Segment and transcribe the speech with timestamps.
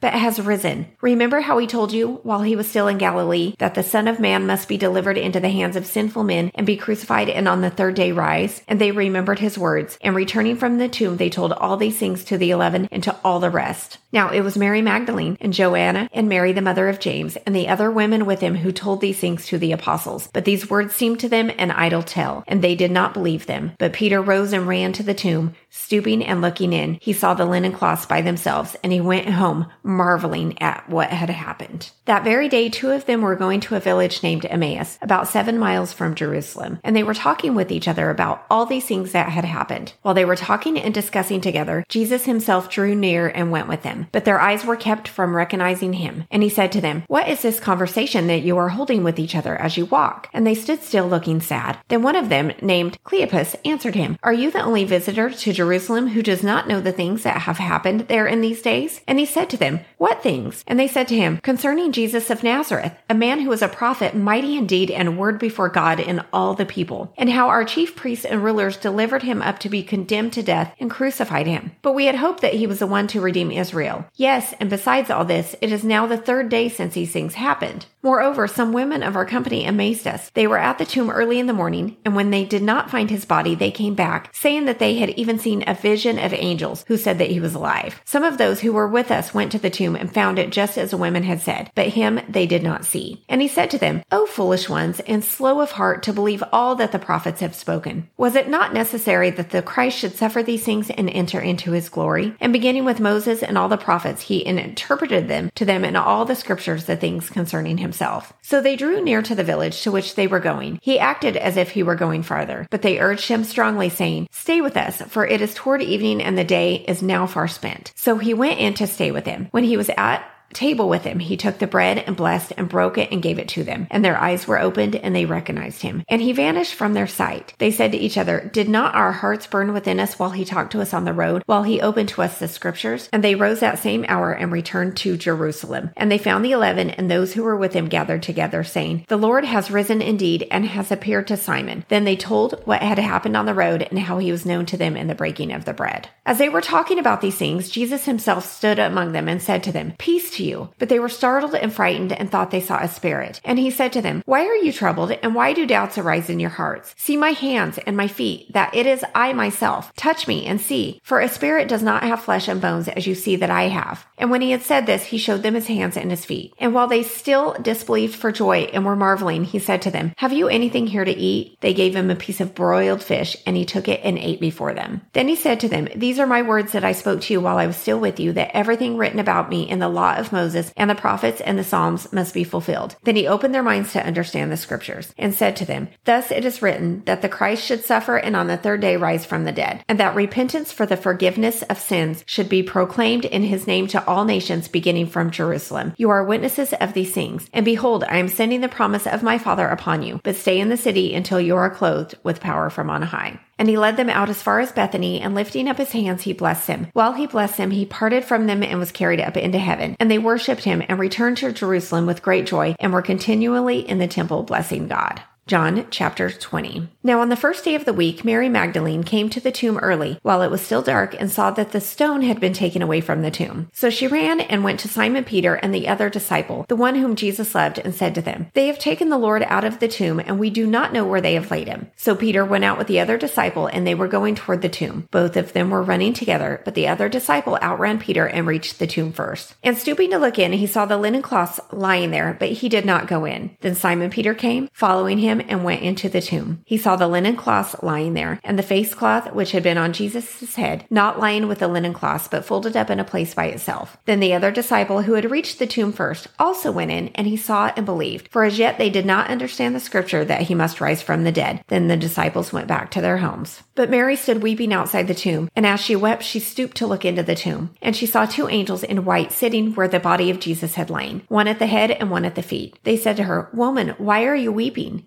[0.00, 0.86] but has risen.
[1.00, 4.20] Remember how he told you while he was still in Galilee that the Son of
[4.20, 7.60] Man must be delivered into the hands of sinful men and be crucified and on
[7.60, 8.62] the third day rise?
[8.68, 9.98] And they remembered his words.
[10.00, 13.16] And returning from the tomb, they told all these things to the eleven and to
[13.24, 13.98] all the rest.
[14.12, 17.68] Now it was Mary Magdalene and Joanna and Mary the mother of James and the
[17.68, 20.28] other women with him who told these things to the apostles.
[20.32, 23.72] But these words seemed to them an idle tale, and they did not believe them.
[23.78, 25.54] But Peter rose and ran to the tomb.
[25.70, 29.66] Stooping and looking in, he saw the linen cloths by themselves, and he went home
[29.82, 31.90] marveling at what had happened.
[32.06, 35.58] That very day, two of them were going to a village named Emmaus, about seven
[35.58, 39.28] miles from Jerusalem, and they were talking with each other about all these things that
[39.28, 39.92] had happened.
[40.02, 44.08] While they were talking and discussing together, Jesus himself drew near and went with them,
[44.10, 46.24] but their eyes were kept from recognizing him.
[46.30, 49.34] And he said to them, What is this conversation that you are holding with each
[49.36, 50.28] other as you walk?
[50.32, 51.78] And they stood still looking sad.
[51.88, 56.06] Then one of them, named Cleopas, answered him, Are you the only visitor to Jerusalem
[56.06, 59.00] who does not know the things that have happened there in these days?
[59.08, 60.62] And he said to them, What things?
[60.68, 64.14] And they said to him, Concerning Jesus of Nazareth, a man who was a prophet,
[64.14, 68.24] mighty indeed and word before God and all the people, and how our chief priests
[68.24, 71.72] and rulers delivered him up to be condemned to death and crucified him.
[71.82, 74.06] But we had hoped that he was the one to redeem Israel.
[74.14, 77.86] Yes, and besides all this, it is now the third day since these things happened.
[78.00, 80.30] Moreover, some women of our company amazed us.
[80.30, 83.10] They were at the tomb early in the morning, and when they did not find
[83.10, 86.84] his body, they came back, saying that they had even seen a vision of angels
[86.88, 88.00] who said that he was alive.
[88.04, 90.76] Some of those who were with us went to the tomb and found it just
[90.76, 93.24] as the women had said, but him they did not see.
[93.28, 96.74] And he said to them, O foolish ones, and slow of heart to believe all
[96.76, 98.08] that the prophets have spoken.
[98.16, 101.88] Was it not necessary that the Christ should suffer these things and enter into his
[101.88, 102.34] glory?
[102.40, 106.24] And beginning with Moses and all the prophets, he interpreted them to them in all
[106.24, 108.32] the scriptures the things concerning himself.
[108.42, 110.78] So they drew near to the village to which they were going.
[110.82, 114.60] He acted as if he were going farther, but they urged him strongly, saying, Stay
[114.60, 117.92] with us, for it is toward evening and the day is now far spent.
[117.96, 119.48] So he went in to stay with him.
[119.50, 122.98] When he was at table with him, he took the bread and blessed and broke
[122.98, 123.86] it and gave it to them.
[123.90, 126.04] And their eyes were opened and they recognized him.
[126.08, 127.54] And he vanished from their sight.
[127.58, 130.72] They said to each other, Did not our hearts burn within us while he talked
[130.72, 133.08] to us on the road, while he opened to us the scriptures?
[133.12, 135.90] And they rose that same hour and returned to Jerusalem.
[135.96, 139.16] And they found the eleven and those who were with him gathered together, saying, The
[139.16, 141.84] Lord has risen indeed and has appeared to Simon.
[141.88, 144.76] Then they told what had happened on the road and how he was known to
[144.76, 146.08] them in the breaking of the bread.
[146.24, 149.72] As they were talking about these things, Jesus himself stood among them and said to
[149.72, 150.70] them, Peace to you.
[150.78, 153.40] But they were startled and frightened and thought they saw a spirit.
[153.44, 156.40] And he said to them, Why are you troubled and why do doubts arise in
[156.40, 156.94] your hearts?
[156.96, 159.92] See my hands and my feet, that it is I myself.
[159.94, 161.00] Touch me and see.
[161.04, 164.06] For a spirit does not have flesh and bones as you see that I have.
[164.16, 166.54] And when he had said this, he showed them his hands and his feet.
[166.58, 170.32] And while they still disbelieved for joy and were marveling, he said to them, Have
[170.32, 171.60] you anything here to eat?
[171.60, 174.74] They gave him a piece of broiled fish, and he took it and ate before
[174.74, 175.02] them.
[175.12, 177.58] Then he said to them, These are my words that I spoke to you while
[177.58, 180.72] I was still with you, that everything written about me in the law of Moses
[180.76, 182.96] and the prophets and the Psalms must be fulfilled.
[183.04, 186.44] Then he opened their minds to understand the scriptures and said to them, Thus it
[186.44, 189.52] is written that the Christ should suffer and on the third day rise from the
[189.52, 193.86] dead, and that repentance for the forgiveness of sins should be proclaimed in his name
[193.88, 195.94] to all nations beginning from Jerusalem.
[195.96, 197.48] You are witnesses of these things.
[197.52, 200.68] And behold, I am sending the promise of my Father upon you, but stay in
[200.68, 203.40] the city until you are clothed with power from on high.
[203.58, 206.32] And he led them out as far as Bethany, and lifting up his hands, he
[206.32, 206.86] blessed him.
[206.92, 209.96] While he blessed him, he parted from them and was carried up into heaven.
[209.98, 213.98] And they worshipped him and returned to Jerusalem with great joy, and were continually in
[213.98, 215.22] the temple blessing God.
[215.48, 216.90] John chapter 20.
[217.02, 220.18] Now on the first day of the week, Mary Magdalene came to the tomb early
[220.20, 223.22] while it was still dark and saw that the stone had been taken away from
[223.22, 223.70] the tomb.
[223.72, 227.16] So she ran and went to Simon Peter and the other disciple, the one whom
[227.16, 230.20] Jesus loved, and said to them, They have taken the Lord out of the tomb,
[230.20, 231.90] and we do not know where they have laid him.
[231.96, 235.08] So Peter went out with the other disciple, and they were going toward the tomb.
[235.10, 238.86] Both of them were running together, but the other disciple outran Peter and reached the
[238.86, 239.54] tomb first.
[239.62, 242.84] And stooping to look in, he saw the linen cloths lying there, but he did
[242.84, 243.56] not go in.
[243.62, 246.62] Then Simon Peter came, following him, and went into the tomb.
[246.64, 249.92] He saw the linen cloths lying there, and the face cloth which had been on
[249.92, 253.46] Jesus' head, not lying with the linen cloths, but folded up in a place by
[253.46, 253.96] itself.
[254.06, 257.36] Then the other disciple who had reached the tomb first also went in, and he
[257.36, 258.28] saw and believed.
[258.30, 261.32] For as yet they did not understand the scripture that he must rise from the
[261.32, 261.62] dead.
[261.68, 263.62] Then the disciples went back to their homes.
[263.74, 267.04] But Mary stood weeping outside the tomb, and as she wept, she stooped to look
[267.04, 267.70] into the tomb.
[267.80, 271.22] And she saw two angels in white sitting where the body of Jesus had lain,
[271.28, 272.78] one at the head and one at the feet.
[272.84, 275.06] They said to her, Woman, why are you weeping?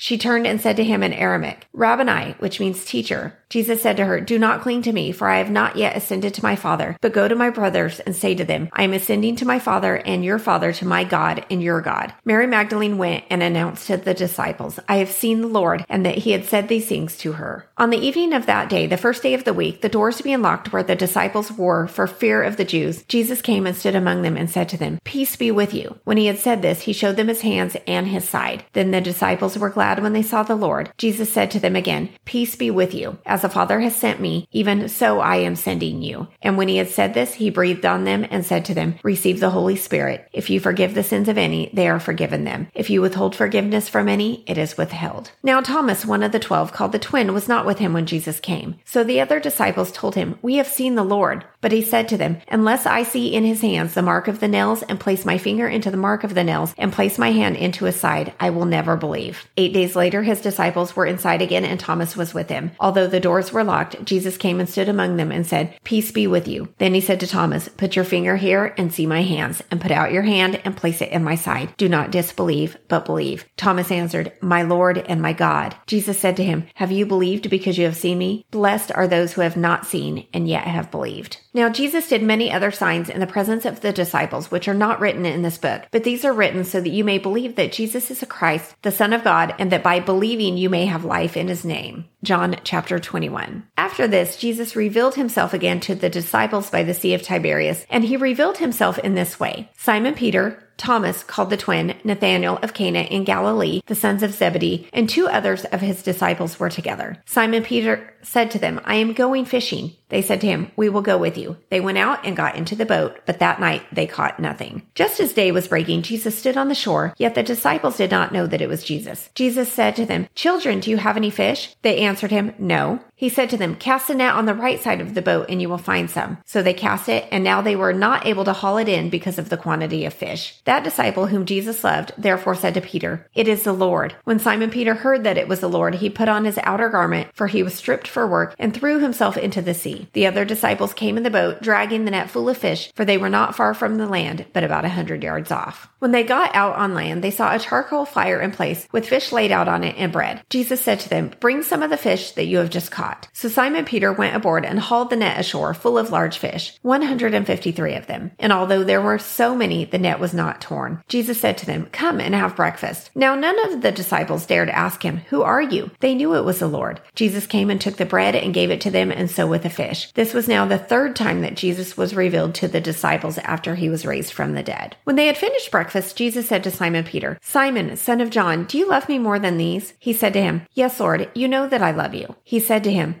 [0.00, 3.36] She turned and said to him in Aramaic, Rabboni, which means teacher.
[3.50, 6.34] Jesus said to her, Do not cling to me, for I have not yet ascended
[6.34, 9.36] to my Father, but go to my brothers and say to them, I am ascending
[9.36, 12.12] to my Father and your Father, to my God and your God.
[12.24, 16.18] Mary Magdalene went and announced to the disciples, I have seen the Lord, and that
[16.18, 17.66] he had said these things to her.
[17.76, 20.42] On the evening of that day, the first day of the week, the doors being
[20.42, 24.22] locked where the disciples were for fear of the Jews, Jesus came and stood among
[24.22, 25.98] them and said to them, Peace be with you.
[26.04, 28.64] When he had said this, he showed them his hands and his side.
[28.74, 30.90] Then the disciples were glad when they saw the Lord.
[30.98, 33.18] Jesus said to them again, Peace be with you.
[33.24, 36.28] As the Father has sent me, even so I am sending you.
[36.42, 39.40] And when he had said this, he breathed on them and said to them, Receive
[39.40, 40.28] the Holy Spirit.
[40.32, 42.68] If you forgive the sins of any, they are forgiven them.
[42.74, 45.32] If you withhold forgiveness from any, it is withheld.
[45.42, 48.40] Now Thomas, one of the twelve, called the twin, was not with him when Jesus
[48.40, 48.76] came.
[48.84, 51.44] So the other disciples told him, We have seen the Lord.
[51.60, 54.48] But he said to them, Unless I see in his hands the mark of the
[54.48, 57.56] nails, and place my finger into the mark of the nails, and place my hand
[57.56, 59.46] into his side, I will never believe.
[59.56, 62.72] Eight days later, his disciples were inside again, and Thomas was with him.
[62.80, 66.26] Although the doors were locked, Jesus came and stood among them and said, Peace be
[66.26, 66.68] with you.
[66.78, 69.90] Then he said to Thomas, Put your finger here and see my hands, and put
[69.90, 71.76] out your hand and place it in my side.
[71.76, 73.44] Do not disbelieve, but believe.
[73.56, 75.76] Thomas answered, My Lord and my God.
[75.86, 78.44] Jesus said to him, Have you believed because you have seen me?
[78.50, 81.38] Blessed are those who have not seen and yet have believed.
[81.54, 85.00] Now Jesus did many other signs in the presence of the disciples, which are not
[85.00, 88.10] written in this book, but these are written so that you may believe that Jesus
[88.10, 91.36] is a Christ, the Son of God, and that by believing you may have life
[91.36, 92.06] in his name.
[92.22, 93.66] John chapter 21.
[93.76, 98.04] After this, Jesus revealed himself again to the disciples by the Sea of Tiberias, and
[98.04, 99.70] he revealed himself in this way.
[99.76, 104.88] Simon Peter, Thomas, called the twin, Nathanael of Cana in Galilee, the sons of Zebedee,
[104.92, 107.22] and two others of his disciples were together.
[107.26, 109.92] Simon Peter said to them, I am going fishing.
[110.08, 111.56] They said to him, We will go with you.
[111.70, 114.82] They went out and got into the boat, but that night they caught nothing.
[114.94, 118.32] Just as day was breaking, Jesus stood on the shore, yet the disciples did not
[118.32, 119.28] know that it was Jesus.
[119.34, 121.74] Jesus said to them, Children, do you have any fish?
[121.82, 123.00] They answered him, No.
[123.14, 125.60] He said to them, Cast a net on the right side of the boat and
[125.60, 126.38] you will find some.
[126.46, 129.38] So they cast it, and now they were not able to haul it in because
[129.38, 130.60] of the quantity of fish.
[130.68, 134.14] That disciple whom Jesus loved therefore said to Peter, It is the Lord.
[134.24, 137.28] When Simon Peter heard that it was the Lord, he put on his outer garment,
[137.32, 140.10] for he was stripped for work, and threw himself into the sea.
[140.12, 143.16] The other disciples came in the boat, dragging the net full of fish, for they
[143.16, 145.88] were not far from the land, but about a hundred yards off.
[146.00, 149.32] When they got out on land, they saw a charcoal fire in place, with fish
[149.32, 150.42] laid out on it and bread.
[150.50, 153.26] Jesus said to them, Bring some of the fish that you have just caught.
[153.32, 157.94] So Simon Peter went aboard and hauled the net ashore full of large fish, 153
[157.94, 158.32] of them.
[158.38, 161.02] And although there were so many, the net was not torn.
[161.08, 163.10] Jesus said to them, Come and have breakfast.
[163.14, 165.90] Now none of the disciples dared ask him, Who are you?
[166.00, 167.00] They knew it was the Lord.
[167.14, 169.70] Jesus came and took the bread and gave it to them, and so with the
[169.70, 170.12] fish.
[170.12, 173.88] This was now the third time that Jesus was revealed to the disciples after he
[173.88, 174.96] was raised from the dead.
[175.04, 178.78] When they had finished breakfast, Jesus said to Simon Peter, Simon, son of John, do
[178.78, 179.94] you love me more than these?
[179.98, 182.36] He said to him, Yes, Lord, you know that I love you.
[182.44, 183.20] He said to him,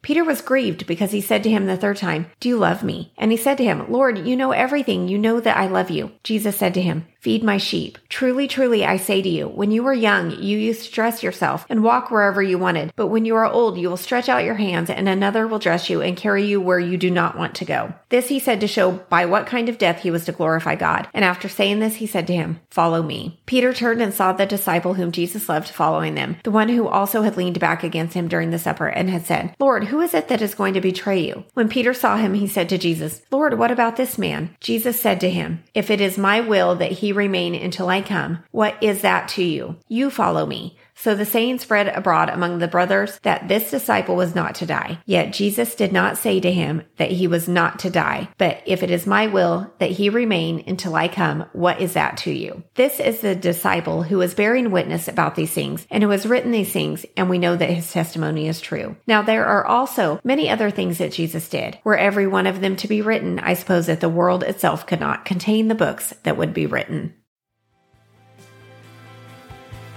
[0.01, 3.13] Peter was grieved because he said to him the third time, Do you love me?
[3.17, 5.07] And he said to him, Lord, you know everything.
[5.07, 6.11] You know that I love you.
[6.23, 7.99] Jesus said to him, Feed my sheep.
[8.09, 11.67] Truly, truly, I say to you, when you were young, you used to dress yourself
[11.69, 12.91] and walk wherever you wanted.
[12.95, 15.87] But when you are old, you will stretch out your hands, and another will dress
[15.87, 17.93] you and carry you where you do not want to go.
[18.09, 21.09] This he said to show by what kind of death he was to glorify God.
[21.13, 23.39] And after saying this, he said to him, Follow me.
[23.45, 27.21] Peter turned and saw the disciple whom Jesus loved following them, the one who also
[27.21, 30.29] had leaned back against him during the supper and had said, Lord, who is it
[30.29, 31.43] that is going to betray you?
[31.53, 34.55] When Peter saw him, he said to Jesus, Lord, what about this man?
[34.61, 38.39] Jesus said to him, If it is my will that he remain until I come,
[38.51, 39.75] what is that to you?
[39.89, 40.77] You follow me.
[41.01, 44.99] So the saying spread abroad among the brothers that this disciple was not to die.
[45.07, 48.83] Yet Jesus did not say to him that he was not to die, but if
[48.83, 52.63] it is my will that he remain until I come, what is that to you?
[52.75, 56.51] This is the disciple who is bearing witness about these things and who has written
[56.51, 58.95] these things, and we know that his testimony is true.
[59.07, 61.79] Now there are also many other things that Jesus did.
[61.83, 64.99] Were every one of them to be written, I suppose that the world itself could
[64.99, 67.15] not contain the books that would be written.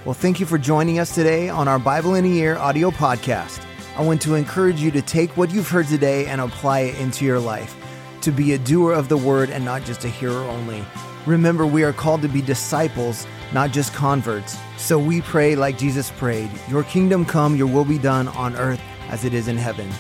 [0.05, 3.65] Well, thank you for joining us today on our Bible in a Year audio podcast.
[3.97, 7.25] I want to encourage you to take what you've heard today and apply it into
[7.25, 7.75] your life,
[8.21, 10.85] to be a doer of the word and not just a hearer only.
[11.25, 14.59] Remember, we are called to be disciples, not just converts.
[14.77, 18.83] So we pray like Jesus prayed Your kingdom come, your will be done on earth
[19.09, 19.91] as it is in heaven.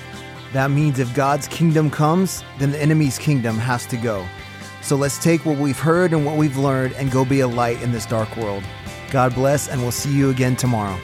[0.52, 4.26] That means if God's kingdom comes, then the enemy's kingdom has to go.
[4.82, 7.80] So let's take what we've heard and what we've learned and go be a light
[7.80, 8.62] in this dark world.
[9.14, 10.98] God bless, and we'll see you again tomorrow.